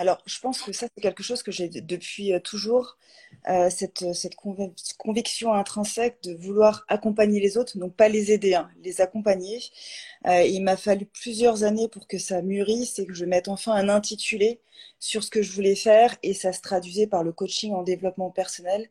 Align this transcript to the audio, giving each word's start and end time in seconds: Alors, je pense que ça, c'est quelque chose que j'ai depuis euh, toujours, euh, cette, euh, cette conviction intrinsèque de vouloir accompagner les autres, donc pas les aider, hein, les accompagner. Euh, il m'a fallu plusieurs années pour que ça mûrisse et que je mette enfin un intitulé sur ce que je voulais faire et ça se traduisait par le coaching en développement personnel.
Alors, 0.00 0.22
je 0.24 0.38
pense 0.40 0.62
que 0.62 0.72
ça, 0.72 0.86
c'est 0.94 1.02
quelque 1.02 1.22
chose 1.22 1.42
que 1.42 1.52
j'ai 1.52 1.68
depuis 1.68 2.32
euh, 2.32 2.40
toujours, 2.40 2.96
euh, 3.50 3.68
cette, 3.70 4.02
euh, 4.02 4.14
cette 4.14 4.34
conviction 4.98 5.52
intrinsèque 5.52 6.22
de 6.24 6.34
vouloir 6.34 6.84
accompagner 6.88 7.38
les 7.38 7.58
autres, 7.58 7.76
donc 7.78 7.94
pas 7.96 8.08
les 8.08 8.32
aider, 8.32 8.54
hein, 8.54 8.70
les 8.82 9.02
accompagner. 9.02 9.60
Euh, 10.26 10.42
il 10.44 10.62
m'a 10.62 10.76
fallu 10.78 11.04
plusieurs 11.06 11.64
années 11.64 11.88
pour 11.88 12.06
que 12.08 12.18
ça 12.18 12.40
mûrisse 12.42 12.98
et 12.98 13.06
que 13.06 13.12
je 13.14 13.26
mette 13.26 13.48
enfin 13.48 13.72
un 13.74 13.90
intitulé 13.90 14.60
sur 15.00 15.22
ce 15.22 15.30
que 15.30 15.42
je 15.42 15.52
voulais 15.52 15.76
faire 15.76 16.16
et 16.22 16.32
ça 16.34 16.52
se 16.54 16.62
traduisait 16.62 17.06
par 17.06 17.22
le 17.22 17.32
coaching 17.32 17.74
en 17.74 17.82
développement 17.82 18.30
personnel. 18.30 18.88